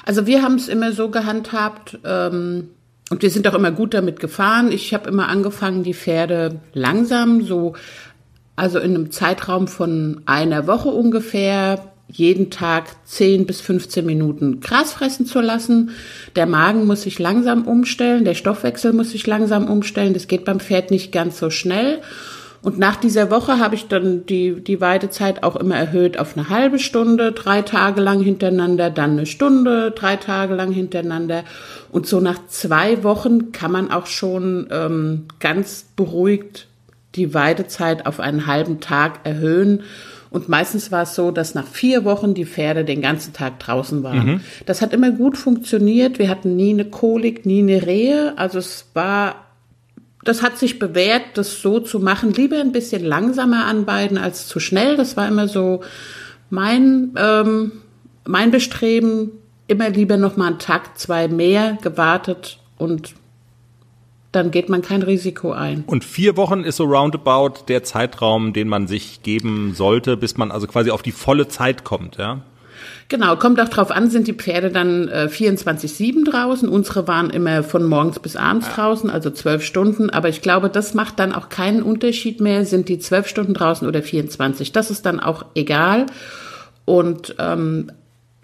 [0.08, 2.70] Also wir haben es immer so gehandhabt ähm,
[3.10, 4.72] und wir sind auch immer gut damit gefahren.
[4.72, 7.74] Ich habe immer angefangen, die Pferde langsam, so
[8.56, 14.94] also in einem Zeitraum von einer Woche ungefähr, jeden Tag 10 bis 15 Minuten Gras
[14.94, 15.90] fressen zu lassen.
[16.36, 20.14] Der Magen muss sich langsam umstellen, der Stoffwechsel muss sich langsam umstellen.
[20.14, 22.00] Das geht beim Pferd nicht ganz so schnell.
[22.60, 26.48] Und nach dieser Woche habe ich dann die, die Weidezeit auch immer erhöht auf eine
[26.48, 31.44] halbe Stunde, drei Tage lang hintereinander, dann eine Stunde, drei Tage lang hintereinander.
[31.92, 36.66] Und so nach zwei Wochen kann man auch schon ähm, ganz beruhigt
[37.14, 39.82] die Weidezeit auf einen halben Tag erhöhen.
[40.30, 44.02] Und meistens war es so, dass nach vier Wochen die Pferde den ganzen Tag draußen
[44.02, 44.26] waren.
[44.26, 44.40] Mhm.
[44.66, 46.18] Das hat immer gut funktioniert.
[46.18, 48.36] Wir hatten nie eine Kolik, nie eine Rehe.
[48.36, 49.47] Also es war
[50.28, 52.34] das hat sich bewährt, das so zu machen.
[52.34, 54.94] Lieber ein bisschen langsamer anbeiden als zu schnell.
[54.98, 55.80] Das war immer so
[56.50, 57.72] mein, ähm,
[58.26, 59.30] mein Bestreben.
[59.68, 63.14] Immer lieber noch mal einen Tag, zwei mehr gewartet und
[64.30, 65.84] dann geht man kein Risiko ein.
[65.86, 70.50] Und vier Wochen ist so roundabout der Zeitraum, den man sich geben sollte, bis man
[70.50, 72.42] also quasi auf die volle Zeit kommt, ja?
[73.10, 76.68] Genau, kommt auch drauf an, sind die Pferde dann äh, 24-7 draußen.
[76.68, 78.74] Unsere waren immer von morgens bis abends ja.
[78.74, 80.10] draußen, also zwölf Stunden.
[80.10, 82.66] Aber ich glaube, das macht dann auch keinen Unterschied mehr.
[82.66, 84.72] Sind die zwölf Stunden draußen oder 24?
[84.72, 86.04] Das ist dann auch egal.
[86.84, 87.90] Und ähm,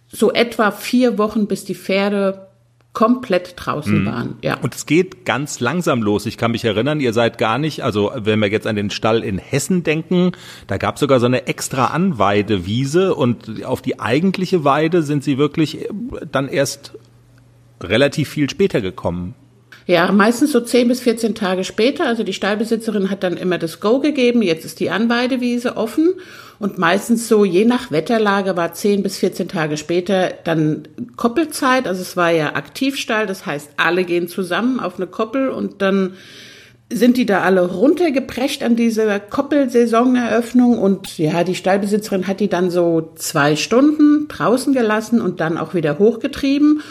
[0.09, 2.46] so etwa vier Wochen, bis die Pferde
[2.94, 4.07] komplett draußen mhm.
[4.07, 4.38] waren.
[4.40, 4.57] Ja.
[4.61, 6.26] Und es geht ganz langsam los.
[6.26, 9.22] Ich kann mich erinnern, ihr seid gar nicht, also wenn wir jetzt an den Stall
[9.22, 10.33] in Hessen denken,
[10.68, 15.37] da gab es sogar so eine extra Anweidewiese und auf die eigentliche Weide sind sie
[15.37, 15.88] wirklich äh,
[16.30, 16.92] dann erst
[17.83, 19.35] relativ viel später gekommen.
[19.87, 22.07] Ja, meistens so 10 bis 14 Tage später.
[22.07, 24.40] Also die Stallbesitzerin hat dann immer das Go gegeben.
[24.40, 26.14] Jetzt ist die Anweidewiese offen.
[26.59, 31.87] Und meistens so, je nach Wetterlage, war 10 bis 14 Tage später dann Koppelzeit.
[31.87, 33.27] Also es war ja Aktivstall.
[33.27, 36.14] Das heißt, alle gehen zusammen auf eine Koppel und dann
[36.90, 42.70] sind die da alle runtergeprescht an dieser Koppelsaisoneröffnung und ja, die Stallbesitzerin hat die dann
[42.70, 46.83] so zwei Stunden draußen gelassen und dann auch wieder hochgetrieben.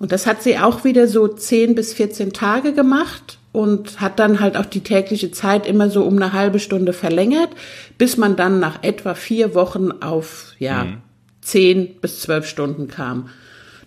[0.00, 4.40] Und das hat sie auch wieder so 10 bis 14 Tage gemacht und hat dann
[4.40, 7.50] halt auch die tägliche Zeit immer so um eine halbe Stunde verlängert,
[7.98, 10.96] bis man dann nach etwa vier Wochen auf, ja, mhm.
[11.42, 13.28] 10 bis 12 Stunden kam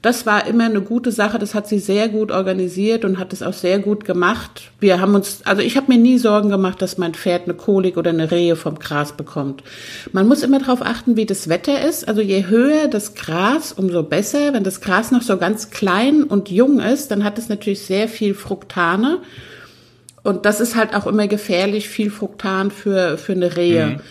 [0.03, 1.39] das war immer eine gute Sache.
[1.39, 4.69] Das hat sie sehr gut organisiert und hat es auch sehr gut gemacht.
[4.81, 7.95] Wir haben uns, also ich habe mir nie Sorgen gemacht, dass mein Pferd eine Kolik
[7.95, 9.63] oder eine Rehe vom Gras bekommt.
[10.11, 12.05] Man muss immer darauf achten, wie das Wetter ist.
[12.05, 14.51] Also je höher das Gras, umso besser.
[14.51, 18.09] Wenn das Gras noch so ganz klein und jung ist, dann hat es natürlich sehr
[18.09, 19.19] viel Fruktane.
[20.21, 23.85] Und das ist halt auch immer gefährlich, viel Fruktan für, für eine Rehe.
[23.85, 24.01] Mhm.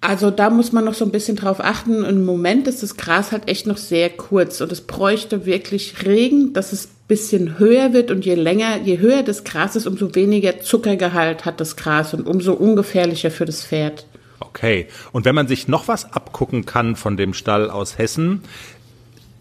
[0.00, 2.04] Also da muss man noch so ein bisschen drauf achten.
[2.04, 6.52] Im Moment ist das Gras halt echt noch sehr kurz und es bräuchte wirklich Regen,
[6.52, 10.60] dass es bisschen höher wird und je länger, je höher das Gras ist, umso weniger
[10.60, 14.06] Zuckergehalt hat das Gras und umso ungefährlicher für das Pferd.
[14.40, 14.88] Okay.
[15.12, 18.42] Und wenn man sich noch was abgucken kann von dem Stall aus Hessen,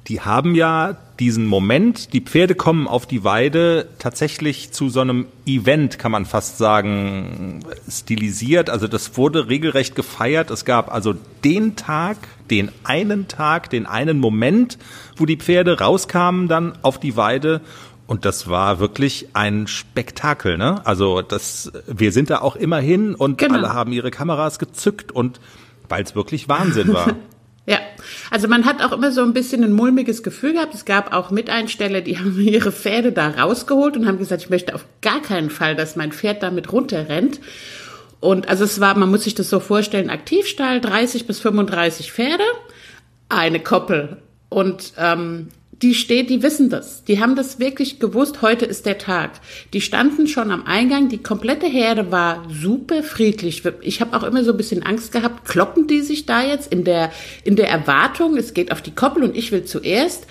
[0.08, 5.28] die haben ja diesen Moment, die Pferde kommen auf die Weide tatsächlich zu so einem
[5.46, 8.70] Event, kann man fast sagen, stilisiert.
[8.70, 10.52] Also das wurde regelrecht gefeiert.
[10.52, 12.18] Es gab also den Tag,
[12.52, 14.78] den einen Tag, den einen Moment,
[15.16, 17.62] wo die Pferde rauskamen dann auf die Weide
[18.08, 20.86] und das war wirklich ein Spektakel, ne?
[20.86, 23.56] Also das, wir sind da auch immer hin und genau.
[23.56, 25.40] alle haben ihre Kameras gezückt und
[25.90, 27.16] weil es wirklich Wahnsinn war.
[27.68, 27.80] Ja,
[28.30, 30.76] also man hat auch immer so ein bisschen ein mulmiges Gefühl gehabt.
[30.76, 34.76] Es gab auch Miteinsteller, die haben ihre Pferde da rausgeholt und haben gesagt, ich möchte
[34.76, 37.40] auf gar keinen Fall, dass mein Pferd damit runterrennt.
[38.20, 42.44] Und also es war, man muss sich das so vorstellen, Aktivstall, 30 bis 35 Pferde,
[43.30, 44.18] eine Koppel.
[44.50, 45.50] Und ähm,
[45.82, 47.04] die steht, die wissen das.
[47.04, 49.32] Die haben das wirklich gewusst, heute ist der Tag.
[49.74, 53.64] Die standen schon am Eingang, die komplette Herde war super friedlich.
[53.82, 56.86] Ich habe auch immer so ein bisschen Angst gehabt, kloppen die sich da jetzt in
[56.86, 57.12] der,
[57.44, 60.28] in der Erwartung, es geht auf die Koppel und ich will zuerst.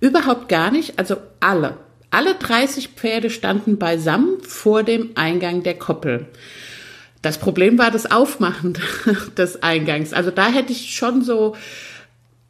[0.00, 1.76] Überhaupt gar nicht, also alle.
[2.10, 6.26] Alle 30 Pferde standen beisammen vor dem Eingang der Koppel.
[7.22, 8.78] Das Problem war das Aufmachen
[9.36, 10.12] des Eingangs.
[10.12, 11.54] Also da hätte ich schon so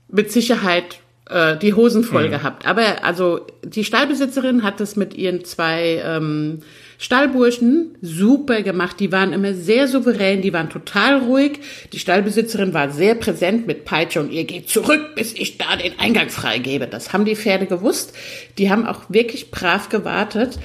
[0.08, 2.30] mit Sicherheit äh, die Hosen voll mhm.
[2.32, 2.66] gehabt.
[2.66, 6.60] Aber also die Stallbesitzerin hat es mit ihren zwei ähm,
[6.98, 9.00] Stallburschen super gemacht.
[9.00, 11.60] Die waren immer sehr souverän, die waren total ruhig.
[11.92, 15.98] Die Stallbesitzerin war sehr präsent mit Peitsche und ihr geht zurück, bis ich da den
[15.98, 16.86] Eingang freigebe.
[16.86, 18.12] Das haben die Pferde gewusst.
[18.58, 20.58] Die haben auch wirklich brav gewartet.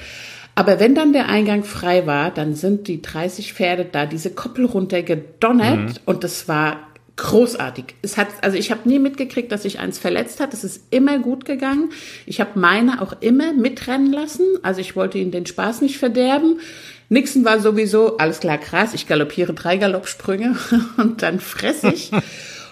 [0.54, 4.64] Aber wenn dann der Eingang frei war, dann sind die 30 Pferde da diese Koppel
[4.64, 5.94] runtergedonnert mhm.
[6.06, 6.78] und das war
[7.16, 7.94] großartig.
[8.02, 10.52] Es hat, also ich habe nie mitgekriegt, dass sich eins verletzt hat.
[10.52, 11.90] Es ist immer gut gegangen.
[12.26, 14.44] Ich habe meine auch immer mitrennen lassen.
[14.62, 16.60] Also ich wollte ihnen den Spaß nicht verderben.
[17.08, 20.56] Nixon war sowieso, alles klar, krass, ich galoppiere drei Galoppsprünge
[20.96, 22.10] und dann fress ich.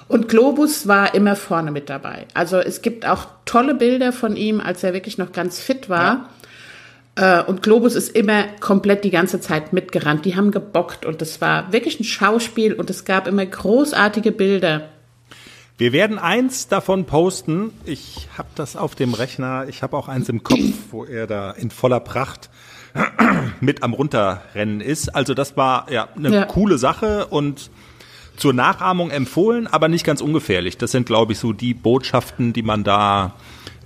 [0.06, 2.26] Und Globus war immer vorne mit dabei.
[2.34, 6.04] Also es gibt auch tolle Bilder von ihm, als er wirklich noch ganz fit war.
[6.04, 6.28] Ja.
[7.16, 10.24] Äh, und Globus ist immer komplett die ganze Zeit mitgerannt.
[10.24, 14.88] Die haben gebockt und es war wirklich ein Schauspiel und es gab immer großartige Bilder.
[15.76, 17.72] Wir werden eins davon posten.
[17.84, 19.66] Ich habe das auf dem Rechner.
[19.68, 20.58] Ich habe auch eins im Kopf,
[20.92, 22.48] wo er da in voller Pracht
[23.60, 25.14] mit am Runterrennen ist.
[25.14, 26.44] Also das war ja eine ja.
[26.44, 27.70] coole Sache und
[28.36, 30.78] zur Nachahmung empfohlen, aber nicht ganz ungefährlich.
[30.78, 33.34] Das sind, glaube ich, so die Botschaften, die man da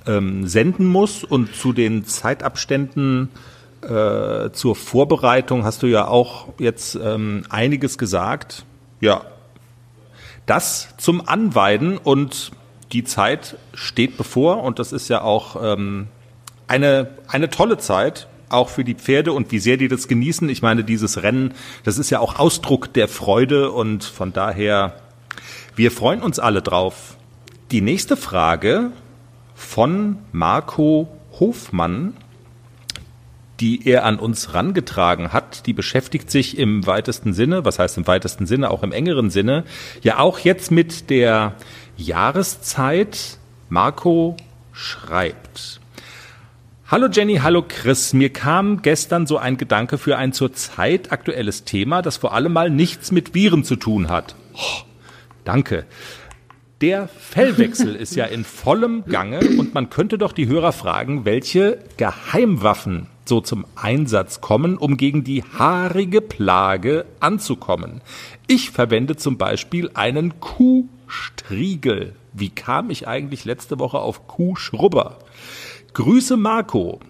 [0.09, 1.23] ähm, senden muss.
[1.23, 3.29] Und zu den Zeitabständen
[3.83, 8.65] äh, zur Vorbereitung hast du ja auch jetzt ähm, einiges gesagt.
[9.01, 9.23] Ja,
[10.47, 12.51] das zum Anweiden und
[12.93, 16.09] die Zeit steht bevor und das ist ja auch ähm,
[16.67, 20.49] eine, eine tolle Zeit, auch für die Pferde und wie sehr die das genießen.
[20.49, 21.53] Ich meine, dieses Rennen,
[21.85, 24.95] das ist ja auch Ausdruck der Freude und von daher,
[25.77, 27.17] wir freuen uns alle drauf.
[27.71, 28.93] Die nächste Frage
[29.59, 31.09] von Marco
[31.41, 32.17] Hofmann,
[33.59, 38.07] die er an uns rangetragen hat, die beschäftigt sich im weitesten Sinne, was heißt im
[38.07, 39.65] weitesten Sinne, auch im engeren Sinne,
[40.01, 41.57] ja auch jetzt mit der
[41.97, 43.39] Jahreszeit.
[43.69, 44.37] Marco
[44.73, 45.81] schreibt.
[46.87, 48.13] Hallo Jenny, hallo Chris.
[48.15, 52.71] Mir kam gestern so ein Gedanke für ein zurzeit aktuelles Thema, das vor allem mal
[52.71, 54.37] nichts mit Viren zu tun hat.
[54.55, 54.83] Oh,
[55.45, 55.85] danke.
[56.81, 61.81] Der Fellwechsel ist ja in vollem Gange und man könnte doch die Hörer fragen, welche
[61.97, 68.01] Geheimwaffen so zum Einsatz kommen, um gegen die haarige Plage anzukommen.
[68.47, 72.15] Ich verwende zum Beispiel einen Kuhstriegel.
[72.33, 75.19] Wie kam ich eigentlich letzte Woche auf Kuhschrubber?
[75.95, 77.01] Grüße Marco.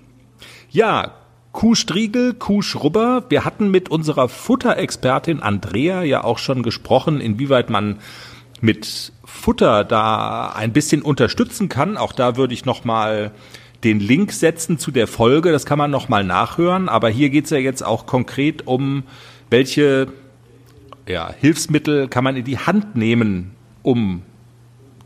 [0.70, 1.12] Ja,
[1.52, 3.24] Kuhstriegel, Kuhschrubber.
[3.28, 7.98] Wir hatten mit unserer Futterexpertin Andrea ja auch schon gesprochen, inwieweit man
[8.60, 11.96] mit Futter da ein bisschen unterstützen kann.
[11.96, 13.30] Auch da würde ich noch mal
[13.84, 15.52] den Link setzen zu der Folge.
[15.52, 16.88] Das kann man noch mal nachhören.
[16.88, 19.04] Aber hier geht es ja jetzt auch konkret um,
[19.50, 20.08] welche
[21.06, 24.22] ja, Hilfsmittel kann man in die Hand nehmen, um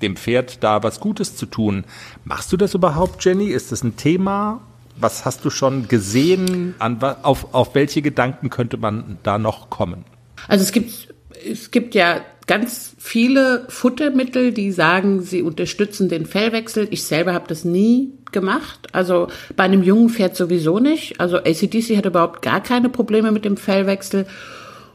[0.00, 1.84] dem Pferd da was Gutes zu tun.
[2.24, 3.46] Machst du das überhaupt, Jenny?
[3.46, 4.60] Ist das ein Thema?
[4.96, 6.74] Was hast du schon gesehen?
[6.78, 10.04] An, auf, auf welche Gedanken könnte man da noch kommen?
[10.48, 11.11] Also es gibt,
[11.50, 16.88] es gibt ja ganz viele Futtermittel, die sagen, sie unterstützen den Fellwechsel.
[16.90, 18.88] Ich selber habe das nie gemacht.
[18.92, 21.20] Also bei einem jungen Pferd sowieso nicht.
[21.20, 24.26] Also ACDC hat überhaupt gar keine Probleme mit dem Fellwechsel.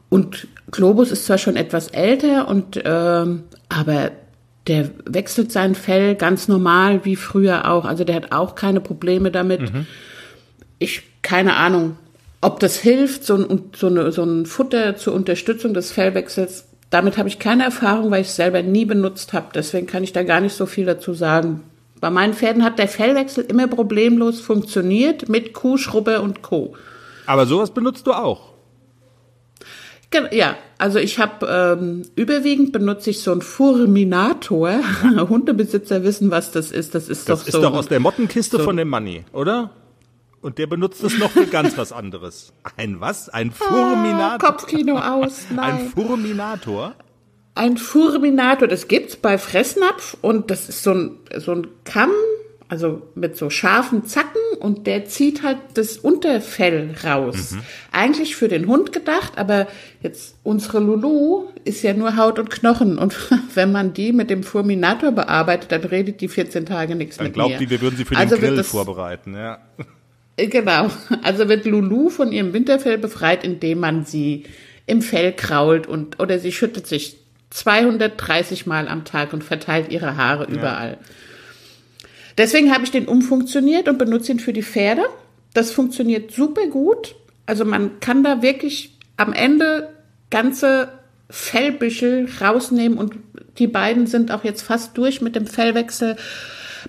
[0.09, 4.11] Und Globus ist zwar schon etwas älter und ähm, aber
[4.67, 7.85] der wechselt sein Fell ganz normal wie früher auch.
[7.85, 9.73] Also der hat auch keine Probleme damit.
[9.73, 9.85] Mhm.
[10.79, 11.97] Ich keine Ahnung,
[12.47, 17.17] ob das hilft, so ein, so, eine, so ein Futter zur Unterstützung des Fellwechsels damit
[17.17, 19.47] habe ich keine Erfahrung, weil ich es selber nie benutzt habe.
[19.53, 21.63] Deswegen kann ich da gar nicht so viel dazu sagen.
[21.99, 26.75] Bei meinen Pferden hat der Fellwechsel immer problemlos funktioniert mit Kuhschrubbe und Co.
[27.25, 28.53] Aber sowas benutzt du auch?
[30.31, 34.79] Ja, also ich habe ähm, überwiegend benutze ich so einen Furminator.
[35.29, 36.95] Hundebesitzer wissen, was das ist.
[36.95, 37.45] Das ist das doch so.
[37.45, 39.71] Das ist doch aus der Mottenkiste so von dem Money, oder?
[40.47, 42.53] Und der benutzt es noch für ganz was anderes.
[42.77, 43.27] Ein was?
[43.27, 44.31] Ein Furminator?
[44.31, 45.73] Ah, Kopfkino aus, nein.
[45.73, 46.95] Ein Furminator?
[47.53, 52.11] Ein Furminator, das gibt's bei Fressnapf und das ist so ein, so ein Kamm,
[52.69, 57.51] also mit so scharfen Zacken und der zieht halt das Unterfell raus.
[57.51, 57.61] Mhm.
[57.91, 59.67] Eigentlich für den Hund gedacht, aber
[60.01, 63.13] jetzt unsere Lulu ist ja nur Haut und Knochen und
[63.53, 67.35] wenn man die mit dem Furminator bearbeitet, dann redet die 14 Tage nichts dann mit
[67.35, 67.41] mir.
[67.41, 69.59] Dann glaubt die, wir würden sie für also den Grill vorbereiten, ja.
[70.37, 70.91] Genau.
[71.23, 74.43] Also wird Lulu von ihrem Winterfell befreit, indem man sie
[74.85, 77.17] im Fell krault und oder sie schüttet sich
[77.49, 80.55] 230 Mal am Tag und verteilt ihre Haare ja.
[80.55, 80.97] überall.
[82.37, 85.03] Deswegen habe ich den umfunktioniert und benutze ihn für die Pferde.
[85.53, 87.15] Das funktioniert super gut.
[87.47, 89.89] Also man kann da wirklich am Ende
[90.29, 90.89] ganze
[91.29, 93.15] Fellbüschel rausnehmen und
[93.57, 96.15] die beiden sind auch jetzt fast durch mit dem Fellwechsel.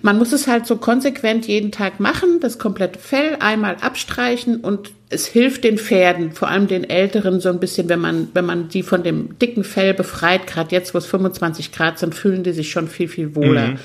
[0.01, 4.91] Man muss es halt so konsequent jeden Tag machen, das komplette Fell einmal abstreichen und
[5.09, 8.69] es hilft den Pferden, vor allem den Älteren, so ein bisschen, wenn man, wenn man
[8.69, 12.53] die von dem dicken Fell befreit, gerade jetzt, wo es 25 Grad sind, fühlen die
[12.53, 13.69] sich schon viel, viel wohler.
[13.69, 13.79] Mhm.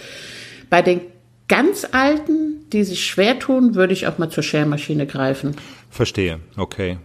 [0.69, 1.01] Bei den
[1.49, 5.57] ganz Alten, die sich schwer tun, würde ich auch mal zur Schermaschine greifen.
[5.91, 6.99] Verstehe, okay.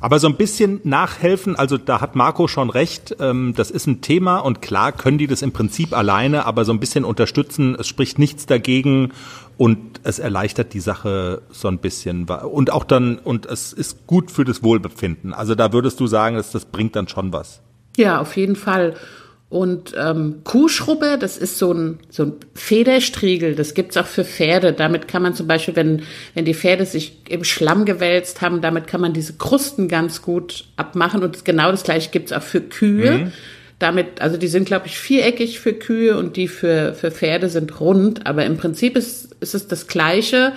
[0.00, 4.00] Aber so ein bisschen nachhelfen, also da hat Marco schon recht, ähm, das ist ein
[4.00, 7.86] Thema und klar können die das im Prinzip alleine, aber so ein bisschen unterstützen, es
[7.86, 9.12] spricht nichts dagegen
[9.56, 14.30] und es erleichtert die Sache so ein bisschen und auch dann, und es ist gut
[14.30, 15.34] für das Wohlbefinden.
[15.34, 17.60] Also da würdest du sagen, dass das bringt dann schon was.
[17.96, 18.94] Ja, auf jeden Fall.
[19.50, 24.74] Und ähm, Kuhschrubbe, das ist so ein, so ein Federstriegel, das gibt's auch für Pferde.
[24.74, 26.02] Damit kann man zum Beispiel, wenn,
[26.34, 30.66] wenn die Pferde sich im Schlamm gewälzt haben, damit kann man diese Krusten ganz gut
[30.76, 31.22] abmachen.
[31.22, 33.10] Und genau das gleiche gibt's auch für Kühe.
[33.10, 33.32] Mhm.
[33.78, 37.80] Damit, also die sind, glaube ich, viereckig für Kühe und die für, für Pferde sind
[37.80, 38.26] rund.
[38.26, 40.52] Aber im Prinzip ist, ist es das Gleiche.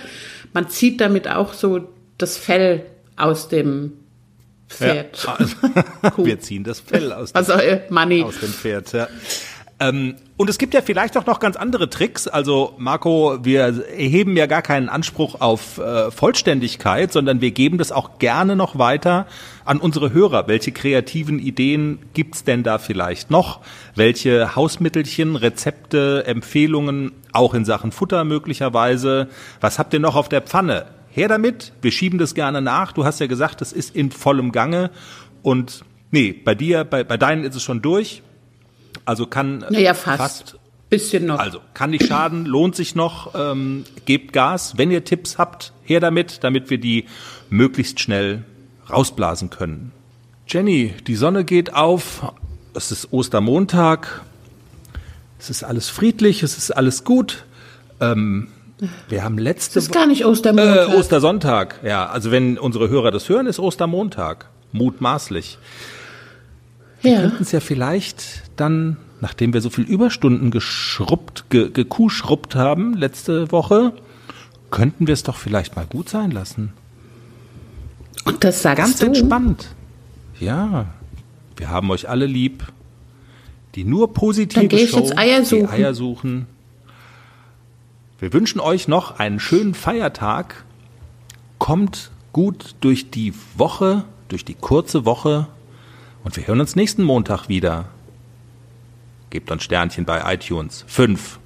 [0.52, 1.88] Man zieht damit auch so
[2.18, 2.82] das Fell
[3.16, 3.92] aus dem
[4.72, 5.24] Pferd.
[5.24, 5.38] Ja.
[6.02, 8.92] Also, wir ziehen das Fell aus, also, äh, aus dem Pferd.
[8.92, 9.08] Ja.
[9.82, 12.28] Ähm, und es gibt ja vielleicht auch noch ganz andere Tricks.
[12.28, 17.90] Also Marco, wir erheben ja gar keinen Anspruch auf äh, Vollständigkeit, sondern wir geben das
[17.90, 19.26] auch gerne noch weiter
[19.64, 20.46] an unsere Hörer.
[20.46, 23.60] Welche kreativen Ideen gibt's denn da vielleicht noch?
[23.94, 29.28] Welche Hausmittelchen, Rezepte, Empfehlungen, auch in Sachen Futter möglicherweise?
[29.60, 30.86] Was habt ihr noch auf der Pfanne?
[31.12, 32.92] Her damit, wir schieben das gerne nach.
[32.92, 34.90] Du hast ja gesagt, das ist in vollem Gange.
[35.42, 38.22] Und nee, bei dir, bei, bei deinen ist es schon durch.
[39.04, 40.18] Also kann naja, fast.
[40.18, 40.58] fast
[40.88, 41.38] bisschen noch.
[41.38, 44.74] Also kann nicht schaden, lohnt sich noch, ähm, gebt Gas.
[44.76, 47.06] Wenn ihr Tipps habt, her damit, damit wir die
[47.48, 48.44] möglichst schnell
[48.90, 49.92] rausblasen können.
[50.46, 52.32] Jenny, die Sonne geht auf,
[52.74, 54.22] es ist Ostermontag,
[55.38, 57.44] es ist alles friedlich, es ist alles gut.
[58.00, 58.48] Ähm,
[59.08, 60.88] wir haben letzte Das ist gar nicht Ostermontag.
[60.88, 62.06] Äh, Ostersonntag, ja.
[62.06, 64.48] Also wenn unsere Hörer das hören, ist Ostermontag.
[64.72, 65.58] Mutmaßlich.
[67.02, 67.20] Wir ja.
[67.20, 73.50] könnten es ja vielleicht dann, nachdem wir so viel Überstunden geschrubbt, ge, gekuhschrubbt haben letzte
[73.52, 73.92] Woche,
[74.70, 76.72] könnten wir es doch vielleicht mal gut sein lassen.
[78.24, 79.06] Und das sagst Ganz du?
[79.06, 79.68] entspannt.
[80.38, 80.86] Ja.
[81.56, 82.64] Wir haben euch alle lieb.
[83.74, 85.66] Die nur positive Dann Show, jetzt Eier suchen.
[85.66, 86.46] die Eier suchen.
[88.22, 90.64] Wir wünschen euch noch einen schönen Feiertag.
[91.58, 95.48] Kommt gut durch die Woche, durch die kurze Woche
[96.22, 97.86] und wir hören uns nächsten Montag wieder.
[99.30, 100.84] Gebt uns Sternchen bei iTunes.
[100.86, 101.40] Fünf.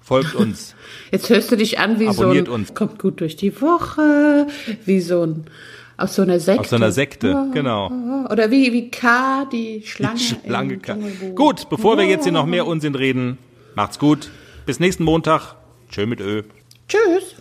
[0.00, 0.74] Folgt uns.
[1.12, 2.74] Jetzt hörst du dich an wie Abonniert so ein, uns.
[2.74, 4.48] kommt gut durch die Woche,
[4.86, 5.44] wie so ein,
[5.96, 6.62] aus so einer Sekte.
[6.62, 7.92] Aus so einer Sekte, oh, genau.
[8.28, 10.18] Oder wie, wie K, die Schlange.
[10.18, 10.96] Die Schlange K.
[11.36, 13.38] Gut, bevor wir jetzt hier noch mehr Unsinn reden,
[13.76, 14.30] macht's gut.
[14.68, 15.54] Bis nächsten Montag.
[15.90, 16.42] Tschö mit Ö.
[16.88, 17.36] Tschüss.